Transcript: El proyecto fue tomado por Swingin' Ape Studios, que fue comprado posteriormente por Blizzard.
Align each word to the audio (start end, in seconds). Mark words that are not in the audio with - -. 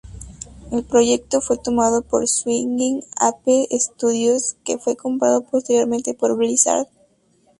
El 0.71 0.83
proyecto 0.83 1.41
fue 1.41 1.59
tomado 1.59 2.01
por 2.01 2.27
Swingin' 2.27 3.03
Ape 3.19 3.67
Studios, 3.79 4.55
que 4.63 4.79
fue 4.79 4.95
comprado 4.97 5.43
posteriormente 5.45 6.15
por 6.15 6.35
Blizzard. 6.35 6.87